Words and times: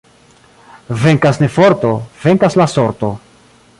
Venkas 1.03 1.39
ne 1.43 1.49
forto, 1.57 1.93
venkas 2.25 2.57
la 2.63 2.67
sorto. 2.77 3.13